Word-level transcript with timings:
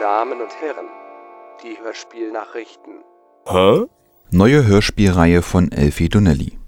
Damen 0.00 0.40
und 0.40 0.50
Herren, 0.60 0.86
die 1.62 1.78
Hörspielnachrichten. 1.82 2.94
Hä? 3.46 3.86
Neue 4.30 4.66
Hörspielreihe 4.66 5.42
von 5.42 5.70
Elfie 5.70 6.08
Donnelly. 6.08 6.58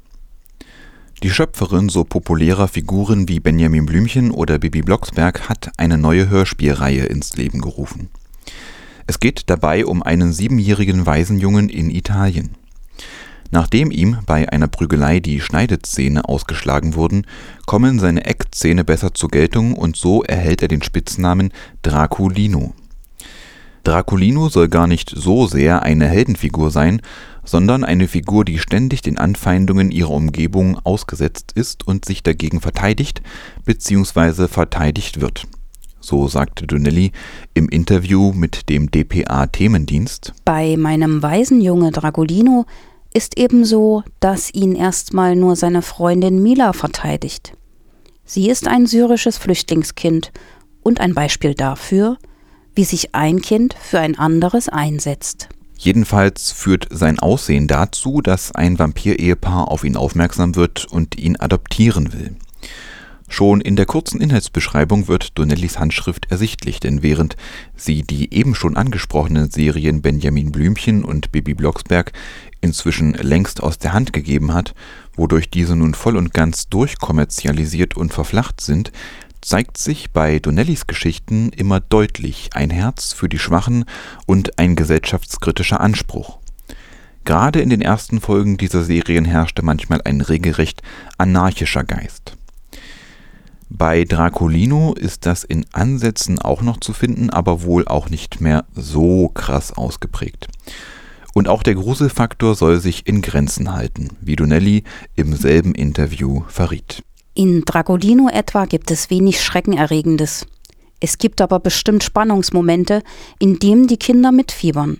Die 1.22 1.30
Schöpferin 1.30 1.88
so 1.88 2.04
populärer 2.04 2.68
Figuren 2.68 3.28
wie 3.28 3.40
Benjamin 3.40 3.84
Blümchen 3.84 4.30
oder 4.30 4.58
Bibi 4.58 4.82
Blocksberg 4.82 5.48
hat 5.48 5.70
eine 5.76 5.98
neue 5.98 6.28
Hörspielreihe 6.28 7.06
ins 7.06 7.36
Leben 7.36 7.60
gerufen. 7.60 8.10
Es 9.06 9.20
geht 9.20 9.50
dabei 9.50 9.86
um 9.86 10.02
einen 10.02 10.32
siebenjährigen 10.32 11.04
Waisenjungen 11.04 11.68
in 11.68 11.90
Italien. 11.90 12.56
Nachdem 13.50 13.90
ihm 13.90 14.18
bei 14.26 14.50
einer 14.50 14.68
Prügelei 14.68 15.20
die 15.20 15.40
Schneidezähne 15.40 16.28
ausgeschlagen 16.28 16.94
wurden, 16.94 17.26
kommen 17.66 17.98
seine 17.98 18.24
Eckzähne 18.24 18.84
besser 18.84 19.14
zur 19.14 19.30
Geltung 19.30 19.74
und 19.74 19.96
so 19.96 20.22
erhält 20.22 20.62
er 20.62 20.68
den 20.68 20.82
Spitznamen 20.82 21.52
Draculino. 21.82 22.74
Draculino 23.84 24.48
soll 24.48 24.68
gar 24.68 24.88
nicht 24.88 25.10
so 25.14 25.46
sehr 25.46 25.82
eine 25.82 26.08
Heldenfigur 26.08 26.72
sein, 26.72 27.00
sondern 27.44 27.84
eine 27.84 28.08
Figur, 28.08 28.44
die 28.44 28.58
ständig 28.58 29.00
den 29.00 29.16
Anfeindungen 29.16 29.92
ihrer 29.92 30.10
Umgebung 30.10 30.78
ausgesetzt 30.82 31.52
ist 31.54 31.86
und 31.86 32.04
sich 32.04 32.24
dagegen 32.24 32.60
verteidigt 32.60 33.22
bzw. 33.64 34.48
verteidigt 34.48 35.20
wird. 35.20 35.46
So 36.00 36.26
sagte 36.26 36.66
Donnelly 36.66 37.12
im 37.54 37.68
Interview 37.68 38.32
mit 38.32 38.68
dem 38.68 38.90
dpa 38.90 39.46
Themendienst. 39.46 40.34
Bei 40.44 40.76
meinem 40.76 41.22
Waisenjunge 41.22 41.92
Dragolino 41.92 42.66
ist 43.16 43.38
ebenso, 43.38 44.02
dass 44.20 44.52
ihn 44.52 44.74
erstmal 44.74 45.36
nur 45.36 45.56
seine 45.56 45.80
Freundin 45.80 46.42
Mila 46.42 46.74
verteidigt. 46.74 47.54
Sie 48.26 48.50
ist 48.50 48.68
ein 48.68 48.86
syrisches 48.86 49.38
Flüchtlingskind 49.38 50.32
und 50.82 51.00
ein 51.00 51.14
Beispiel 51.14 51.54
dafür, 51.54 52.18
wie 52.74 52.84
sich 52.84 53.14
ein 53.14 53.40
Kind 53.40 53.74
für 53.80 54.00
ein 54.00 54.18
anderes 54.18 54.68
einsetzt. 54.68 55.48
Jedenfalls 55.78 56.52
führt 56.52 56.88
sein 56.90 57.18
Aussehen 57.18 57.68
dazu, 57.68 58.20
dass 58.20 58.54
ein 58.54 58.78
Vampir-Ehepaar 58.78 59.70
auf 59.70 59.84
ihn 59.84 59.96
aufmerksam 59.96 60.54
wird 60.54 60.84
und 60.84 61.16
ihn 61.16 61.36
adoptieren 61.36 62.12
will. 62.12 62.36
Schon 63.28 63.60
in 63.60 63.76
der 63.76 63.86
kurzen 63.86 64.20
Inhaltsbeschreibung 64.20 65.08
wird 65.08 65.36
Donnellys 65.36 65.78
Handschrift 65.78 66.30
ersichtlich, 66.30 66.78
denn 66.80 67.02
während 67.02 67.36
sie 67.74 68.02
die 68.02 68.32
eben 68.32 68.54
schon 68.54 68.76
angesprochenen 68.76 69.50
Serien 69.50 70.00
Benjamin 70.00 70.52
Blümchen 70.52 71.04
und 71.04 71.32
Bibi 71.32 71.54
Blocksberg 71.54 72.12
inzwischen 72.66 73.14
längst 73.14 73.62
aus 73.62 73.78
der 73.78 73.94
Hand 73.94 74.12
gegeben 74.12 74.52
hat, 74.52 74.74
wodurch 75.16 75.48
diese 75.48 75.74
nun 75.74 75.94
voll 75.94 76.16
und 76.16 76.34
ganz 76.34 76.68
durchkommerzialisiert 76.68 77.96
und 77.96 78.12
verflacht 78.12 78.60
sind, 78.60 78.92
zeigt 79.40 79.78
sich 79.78 80.10
bei 80.10 80.38
Donnellys 80.38 80.86
Geschichten 80.86 81.50
immer 81.50 81.80
deutlich 81.80 82.50
ein 82.52 82.70
Herz 82.70 83.12
für 83.12 83.28
die 83.28 83.38
Schwachen 83.38 83.84
und 84.26 84.58
ein 84.58 84.76
gesellschaftskritischer 84.76 85.80
Anspruch. 85.80 86.38
Gerade 87.24 87.60
in 87.60 87.70
den 87.70 87.80
ersten 87.80 88.20
Folgen 88.20 88.56
dieser 88.56 88.84
Serien 88.84 89.24
herrschte 89.24 89.64
manchmal 89.64 90.00
ein 90.04 90.20
regelrecht 90.20 90.82
anarchischer 91.18 91.84
Geist. 91.84 92.36
Bei 93.68 94.04
Draculino 94.04 94.94
ist 94.94 95.26
das 95.26 95.42
in 95.42 95.66
Ansätzen 95.72 96.38
auch 96.38 96.62
noch 96.62 96.78
zu 96.78 96.92
finden, 96.92 97.30
aber 97.30 97.62
wohl 97.62 97.86
auch 97.88 98.10
nicht 98.10 98.40
mehr 98.40 98.64
so 98.74 99.28
krass 99.28 99.72
ausgeprägt. 99.72 100.46
Und 101.36 101.48
auch 101.48 101.62
der 101.62 101.74
Gruselfaktor 101.74 102.54
soll 102.54 102.80
sich 102.80 103.06
in 103.06 103.20
Grenzen 103.20 103.74
halten, 103.74 104.08
wie 104.22 104.36
Donnelly 104.36 104.84
im 105.16 105.34
selben 105.34 105.74
Interview 105.74 106.44
verriet. 106.48 107.02
In 107.34 107.66
Dragolino 107.66 108.30
etwa 108.30 108.64
gibt 108.64 108.90
es 108.90 109.10
wenig 109.10 109.44
Schreckenerregendes. 109.44 110.46
Es 110.98 111.18
gibt 111.18 111.42
aber 111.42 111.60
bestimmt 111.60 112.02
Spannungsmomente, 112.02 113.02
in 113.38 113.58
denen 113.58 113.86
die 113.86 113.98
Kinder 113.98 114.32
mitfiebern. 114.32 114.96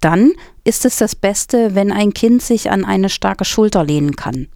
Dann 0.00 0.32
ist 0.64 0.86
es 0.86 0.96
das 0.96 1.14
Beste, 1.14 1.74
wenn 1.74 1.92
ein 1.92 2.14
Kind 2.14 2.40
sich 2.40 2.70
an 2.70 2.86
eine 2.86 3.10
starke 3.10 3.44
Schulter 3.44 3.84
lehnen 3.84 4.16
kann. 4.16 4.48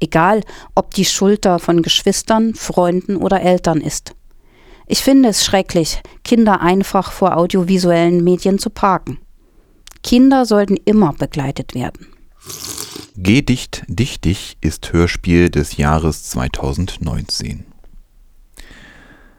Egal, 0.00 0.42
ob 0.74 0.92
die 0.92 1.04
Schulter 1.04 1.60
von 1.60 1.82
Geschwistern, 1.82 2.56
Freunden 2.56 3.14
oder 3.16 3.42
Eltern 3.42 3.80
ist. 3.80 4.12
Ich 4.88 5.04
finde 5.04 5.28
es 5.28 5.44
schrecklich, 5.44 6.02
Kinder 6.24 6.60
einfach 6.60 7.12
vor 7.12 7.36
audiovisuellen 7.36 8.24
Medien 8.24 8.58
zu 8.58 8.70
parken. 8.70 9.18
Kinder 10.02 10.46
sollten 10.46 10.76
immer 10.84 11.12
begleitet 11.12 11.74
werden. 11.74 12.06
Geh 13.16 13.42
dicht, 13.42 13.82
dich 13.88 14.20
dich 14.20 14.56
ist 14.60 14.92
Hörspiel 14.92 15.50
des 15.50 15.76
Jahres 15.76 16.24
2019. 16.30 17.64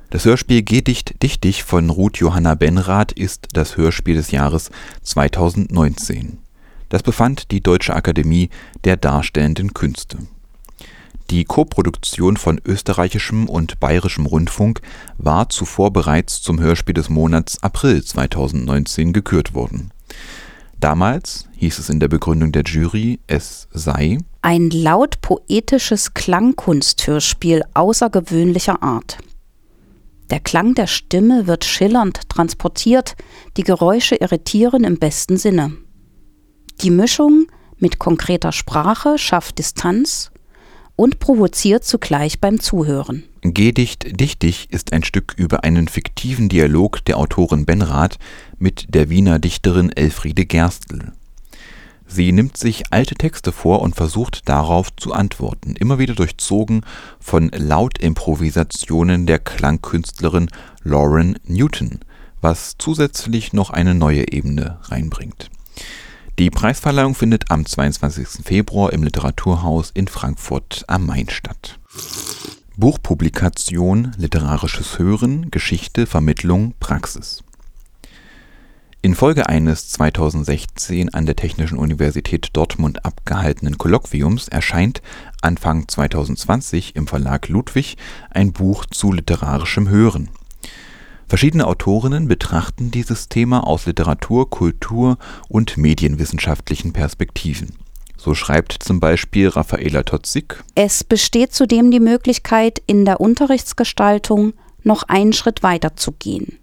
Das 0.09 0.25
Hörspiel 0.25 0.63
Geh 0.63 0.81
dicht, 0.81 1.21
dich 1.21 1.39
dich 1.39 1.63
von 1.63 1.89
Ruth 1.89 2.17
Johanna 2.17 2.55
Benrath 2.55 3.11
ist 3.11 3.47
das 3.53 3.77
Hörspiel 3.77 4.15
des 4.15 4.31
Jahres 4.31 4.71
2019. 5.03 6.39
Das 6.89 7.03
befand 7.03 7.51
die 7.51 7.61
Deutsche 7.61 7.95
Akademie 7.95 8.49
der 8.83 8.97
Darstellenden 8.97 9.73
Künste. 9.73 10.17
Die 11.29 11.45
Koproduktion 11.45 12.37
von 12.37 12.59
österreichischem 12.65 13.47
und 13.47 13.79
bayerischem 13.79 14.25
Rundfunk 14.25 14.81
war 15.19 15.49
zuvor 15.49 15.93
bereits 15.93 16.41
zum 16.41 16.59
Hörspiel 16.59 16.95
des 16.95 17.09
Monats 17.09 17.61
April 17.61 18.03
2019 18.03 19.13
gekürt 19.13 19.53
worden. 19.53 19.91
Damals 20.79 21.50
hieß 21.57 21.79
es 21.79 21.90
in 21.90 22.00
der 22.00 22.07
Begründung 22.07 22.53
der 22.53 22.63
Jury, 22.63 23.19
es 23.28 23.67
sei 23.72 24.17
ein 24.41 24.69
laut 24.69 25.19
poetisches 25.19 26.13
Klangkunsthörspiel 26.13 27.63
außergewöhnlicher 27.73 28.81
Art. 28.81 29.18
Der 30.29 30.39
Klang 30.39 30.75
der 30.75 30.88
Stimme 30.88 31.47
wird 31.47 31.66
schillernd 31.66 32.29
transportiert, 32.29 33.16
die 33.57 33.63
Geräusche 33.63 34.16
irritieren 34.16 34.85
im 34.85 35.00
besten 35.00 35.35
Sinne. 35.35 35.73
Die 36.81 36.91
Mischung 36.91 37.47
mit 37.78 38.00
konkreter 38.00 38.53
Sprache 38.53 39.18
schafft 39.18 39.57
Distanz 39.57 40.31
und 40.99 41.19
provoziert 41.19 41.85
zugleich 41.85 42.41
beim 42.41 42.59
Zuhören. 42.59 43.23
Gedicht 43.41 44.19
Dichtig 44.19 44.67
ist 44.69 44.91
ein 44.91 45.01
Stück 45.01 45.33
über 45.37 45.63
einen 45.63 45.87
fiktiven 45.87 46.49
Dialog 46.49 47.05
der 47.05 47.15
Autorin 47.15 47.65
Benrath 47.65 48.19
mit 48.57 48.93
der 48.93 49.09
Wiener 49.09 49.39
Dichterin 49.39 49.93
Elfriede 49.93 50.45
Gerstl. 50.45 51.13
Sie 52.05 52.33
nimmt 52.33 52.57
sich 52.57 52.91
alte 52.91 53.15
Texte 53.15 53.53
vor 53.53 53.81
und 53.81 53.95
versucht 53.95 54.49
darauf 54.49 54.93
zu 54.97 55.13
antworten, 55.13 55.77
immer 55.79 55.99
wieder 55.99 56.15
durchzogen 56.15 56.81
von 57.21 57.49
Lautimprovisationen 57.55 59.25
der 59.25 59.39
Klangkünstlerin 59.39 60.49
Lauren 60.83 61.39
Newton, 61.45 61.99
was 62.41 62.75
zusätzlich 62.77 63.53
noch 63.53 63.69
eine 63.69 63.95
neue 63.95 64.33
Ebene 64.33 64.79
reinbringt. 64.83 65.49
Die 66.39 66.50
Preisverleihung 66.50 67.16
findet 67.16 67.51
am 67.51 67.66
22. 67.66 68.45
Februar 68.45 68.94
im 68.94 69.03
Literaturhaus 69.03 69.91
in 69.94 70.07
Frankfurt 70.07 70.85
am 70.88 71.05
Main 71.05 71.27
statt. 71.27 71.81
Buchpublikation, 72.77 74.13
literarisches 74.16 74.97
Hören, 74.97 75.51
Geschichte, 75.51 76.05
Vermittlung, 76.05 76.75
Praxis. 76.79 77.44
Infolge 79.01 79.50
eines 79.50 79.89
2016 79.89 81.13
an 81.13 81.25
der 81.25 81.35
Technischen 81.35 81.77
Universität 81.77 82.51
Dortmund 82.53 83.03
abgehaltenen 83.03 83.77
Kolloquiums 83.77 84.47
erscheint 84.47 85.01
Anfang 85.41 85.89
2020 85.89 86.95
im 86.95 87.06
Verlag 87.06 87.50
Ludwig 87.50 87.97
ein 88.29 88.53
Buch 88.53 88.85
zu 88.85 89.11
literarischem 89.11 89.89
Hören. 89.89 90.29
Verschiedene 91.29 91.67
Autorinnen 91.67 92.28
betrachten 92.28 92.91
dieses 92.91 93.29
Thema 93.29 93.66
aus 93.66 93.85
Literatur, 93.85 94.50
Kultur 94.50 95.17
und 95.48 95.77
medienwissenschaftlichen 95.77 96.92
Perspektiven 96.92 97.69
so 98.19 98.36
schreibt 98.36 98.74
zum 98.83 99.00
Beispiel 99.00 99.48
Raffaela 99.48 100.03
Totzig. 100.03 100.62
Es 100.75 101.03
besteht 101.03 101.53
zudem 101.53 101.89
die 101.89 102.01
Möglichkeit, 102.01 102.81
in 102.86 103.06
der 103.06 103.21
Unterrichtsgestaltung 103.21 104.53
noch 104.83 105.03
einen 105.03 105.33
Schritt 105.33 105.63
weiter 105.63 105.95
zu 105.95 106.12
gehen. 106.12 106.57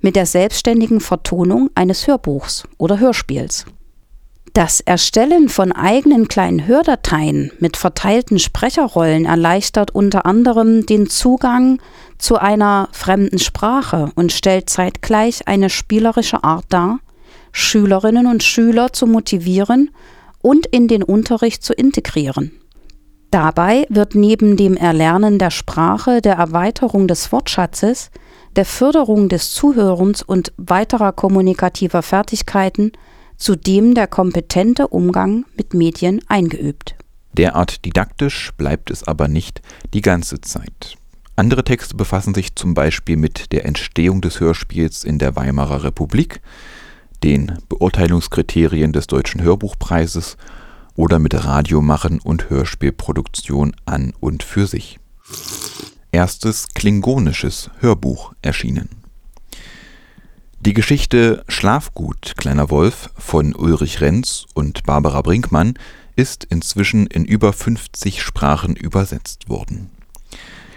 Mit 0.00 0.16
der 0.16 0.26
selbstständigen 0.26 1.00
Vertonung 1.00 1.70
eines 1.74 2.06
Hörbuchs 2.06 2.68
oder 2.78 2.98
Hörspiels. 3.00 3.66
Das 4.54 4.78
Erstellen 4.78 5.48
von 5.48 5.72
eigenen 5.72 6.28
kleinen 6.28 6.68
Hördateien 6.68 7.50
mit 7.58 7.76
verteilten 7.76 8.38
Sprecherrollen 8.38 9.24
erleichtert 9.24 9.90
unter 9.90 10.26
anderem 10.26 10.86
den 10.86 11.10
Zugang 11.10 11.82
zu 12.18 12.36
einer 12.36 12.88
fremden 12.92 13.40
Sprache 13.40 14.12
und 14.14 14.30
stellt 14.30 14.70
zeitgleich 14.70 15.48
eine 15.48 15.70
spielerische 15.70 16.44
Art 16.44 16.66
dar, 16.68 17.00
Schülerinnen 17.50 18.28
und 18.28 18.44
Schüler 18.44 18.92
zu 18.92 19.08
motivieren 19.08 19.90
und 20.40 20.66
in 20.66 20.86
den 20.86 21.02
Unterricht 21.02 21.64
zu 21.64 21.72
integrieren. 21.72 22.52
Dabei 23.32 23.86
wird 23.88 24.14
neben 24.14 24.56
dem 24.56 24.76
Erlernen 24.76 25.40
der 25.40 25.50
Sprache, 25.50 26.20
der 26.20 26.36
Erweiterung 26.36 27.08
des 27.08 27.32
Wortschatzes, 27.32 28.12
der 28.54 28.64
Förderung 28.64 29.28
des 29.28 29.52
Zuhörens 29.52 30.22
und 30.22 30.52
weiterer 30.58 31.10
kommunikativer 31.10 32.02
Fertigkeiten 32.02 32.92
zudem 33.36 33.94
der 33.94 34.06
kompetente 34.06 34.88
Umgang 34.88 35.44
mit 35.56 35.74
Medien 35.74 36.20
eingeübt. 36.28 36.94
Derart 37.32 37.84
didaktisch 37.84 38.52
bleibt 38.56 38.90
es 38.90 39.04
aber 39.04 39.28
nicht 39.28 39.60
die 39.92 40.02
ganze 40.02 40.40
Zeit. 40.40 40.96
Andere 41.36 41.64
Texte 41.64 41.96
befassen 41.96 42.32
sich 42.32 42.54
zum 42.54 42.74
Beispiel 42.74 43.16
mit 43.16 43.50
der 43.52 43.64
Entstehung 43.64 44.20
des 44.20 44.38
Hörspiels 44.38 45.02
in 45.02 45.18
der 45.18 45.34
Weimarer 45.34 45.82
Republik, 45.82 46.40
den 47.24 47.58
Beurteilungskriterien 47.68 48.92
des 48.92 49.08
Deutschen 49.08 49.42
Hörbuchpreises 49.42 50.36
oder 50.94 51.18
mit 51.18 51.44
Radiomachen 51.44 52.20
und 52.20 52.50
Hörspielproduktion 52.50 53.74
an 53.84 54.12
und 54.20 54.44
für 54.44 54.68
sich. 54.68 55.00
Erstes 56.12 56.68
klingonisches 56.74 57.70
Hörbuch 57.80 58.32
erschienen. 58.42 59.03
Die 60.64 60.72
Geschichte 60.72 61.44
Schlafgut, 61.46 62.38
kleiner 62.38 62.70
Wolf 62.70 63.10
von 63.18 63.54
Ulrich 63.54 64.00
Renz 64.00 64.46
und 64.54 64.84
Barbara 64.84 65.20
Brinkmann 65.20 65.74
ist 66.16 66.44
inzwischen 66.44 67.06
in 67.06 67.26
über 67.26 67.52
50 67.52 68.22
Sprachen 68.22 68.74
übersetzt 68.74 69.50
worden. 69.50 69.90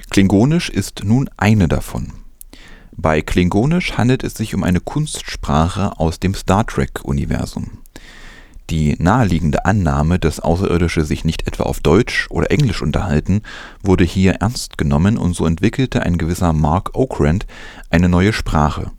Klingonisch 0.10 0.70
ist 0.70 1.06
nun 1.06 1.30
eine 1.38 1.70
davon. 1.70 2.12
Bei 2.98 3.22
Klingonisch 3.22 3.94
handelt 3.94 4.26
es 4.26 4.34
sich 4.34 4.54
um 4.54 4.66
eine 4.66 4.82
Kunstsprache 4.82 5.98
aus 5.98 6.20
dem 6.20 6.34
Star 6.34 6.68
Trek-Universum. 6.68 7.78
Die 8.70 8.98
naheliegende 9.00 9.64
Annahme, 9.64 10.20
dass 10.20 10.42
Außerirdische 10.42 11.06
sich 11.06 11.24
nicht 11.24 11.48
etwa 11.48 11.64
auf 11.64 11.80
Deutsch 11.80 12.28
oder 12.30 12.52
Englisch 12.52 12.82
unterhalten, 12.82 13.42
wurde 13.82 14.04
hier 14.04 14.34
ernst 14.34 14.78
genommen 14.78 15.18
und 15.18 15.34
so 15.34 15.46
entwickelte 15.46 16.04
ein 16.04 16.18
gewisser 16.18 16.52
Mark 16.52 16.94
Okrand 16.94 17.46
eine 17.90 18.10
neue 18.10 18.34
Sprache. 18.34 18.92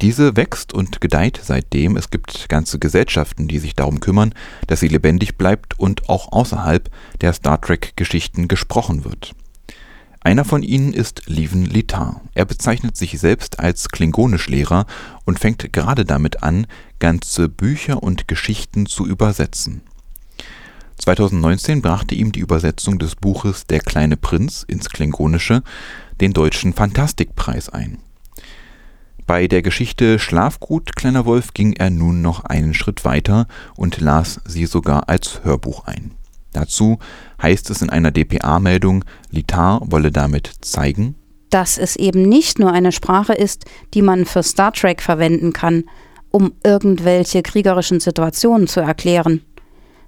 Diese 0.00 0.34
wächst 0.34 0.72
und 0.72 1.02
gedeiht 1.02 1.40
seitdem. 1.42 1.96
Es 1.96 2.08
gibt 2.08 2.48
ganze 2.48 2.78
Gesellschaften, 2.78 3.48
die 3.48 3.58
sich 3.58 3.74
darum 3.74 4.00
kümmern, 4.00 4.34
dass 4.66 4.80
sie 4.80 4.88
lebendig 4.88 5.36
bleibt 5.36 5.78
und 5.78 6.08
auch 6.08 6.32
außerhalb 6.32 6.90
der 7.20 7.34
Star 7.34 7.60
Trek-Geschichten 7.60 8.48
gesprochen 8.48 9.04
wird. 9.04 9.34
Einer 10.22 10.44
von 10.44 10.62
ihnen 10.62 10.92
ist 10.92 11.22
Lieven 11.26 11.64
Litar. 11.64 12.22
Er 12.34 12.44
bezeichnet 12.44 12.96
sich 12.96 13.18
selbst 13.18 13.58
als 13.58 13.88
Klingonischlehrer 13.88 14.86
und 15.24 15.38
fängt 15.38 15.72
gerade 15.72 16.04
damit 16.04 16.42
an, 16.42 16.66
ganze 16.98 17.48
Bücher 17.48 18.02
und 18.02 18.28
Geschichten 18.28 18.86
zu 18.86 19.06
übersetzen. 19.06 19.82
2019 20.98 21.80
brachte 21.80 22.14
ihm 22.14 22.32
die 22.32 22.40
Übersetzung 22.40 22.98
des 22.98 23.16
Buches 23.16 23.66
Der 23.66 23.80
kleine 23.80 24.18
Prinz 24.18 24.62
ins 24.66 24.90
Klingonische 24.90 25.62
den 26.20 26.34
deutschen 26.34 26.74
Fantastikpreis 26.74 27.70
ein. 27.70 27.98
Bei 29.30 29.46
der 29.46 29.62
Geschichte 29.62 30.18
Schlafgut, 30.18 30.96
kleiner 30.96 31.24
Wolf, 31.24 31.54
ging 31.54 31.74
er 31.74 31.90
nun 31.90 32.20
noch 32.20 32.46
einen 32.46 32.74
Schritt 32.74 33.04
weiter 33.04 33.46
und 33.76 34.00
las 34.00 34.40
sie 34.44 34.66
sogar 34.66 35.08
als 35.08 35.44
Hörbuch 35.44 35.86
ein. 35.86 36.16
Dazu 36.52 36.98
heißt 37.40 37.70
es 37.70 37.80
in 37.80 37.90
einer 37.90 38.10
dpa-Meldung, 38.10 39.04
Litar 39.30 39.82
wolle 39.84 40.10
damit 40.10 40.50
zeigen, 40.62 41.14
dass 41.48 41.78
es 41.78 41.94
eben 41.94 42.22
nicht 42.22 42.58
nur 42.58 42.72
eine 42.72 42.90
Sprache 42.90 43.32
ist, 43.32 43.66
die 43.94 44.02
man 44.02 44.24
für 44.24 44.42
Star 44.42 44.72
Trek 44.72 45.00
verwenden 45.00 45.52
kann, 45.52 45.84
um 46.32 46.52
irgendwelche 46.64 47.44
kriegerischen 47.44 48.00
Situationen 48.00 48.66
zu 48.66 48.80
erklären. 48.80 49.44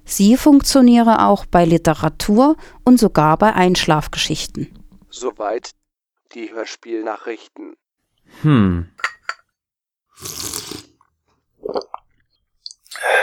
Sie 0.03 0.35
funktioniere 0.35 1.25
auch 1.25 1.45
bei 1.45 1.63
Literatur 1.63 2.57
und 2.83 2.99
sogar 2.99 3.37
bei 3.37 3.53
Einschlafgeschichten. 3.53 4.67
Soweit 5.09 5.71
die 6.35 6.51
Hörspielnachrichten. 6.51 7.77
Hm. 8.41 8.89
は 10.23 10.29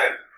い。 0.09 0.30